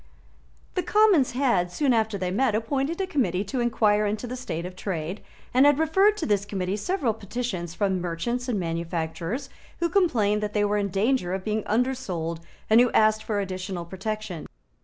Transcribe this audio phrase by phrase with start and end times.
[0.73, 4.65] The Commons had, soon after they met, appointed a Committee to enquire into the state
[4.65, 5.21] of trade,
[5.53, 9.47] and had referred to this Committee several petitions from merchants and manufacturers
[9.79, 13.85] who complained that they were in danger of being undersold, and who asked for additional
[13.85, 14.47] protection.